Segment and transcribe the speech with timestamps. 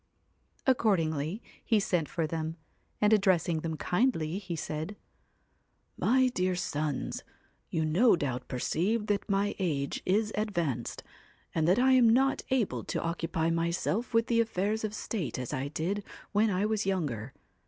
[0.65, 2.57] Accordingly he sent for them,
[2.99, 4.95] and addressing them kindly, he said'
[5.99, 7.23] My dear sons,
[7.69, 11.03] you no doubt perceive that my age is advanced,
[11.53, 15.53] and that I am not able to occupy myself with the affairs of state as
[15.53, 17.35] I did when I was younger.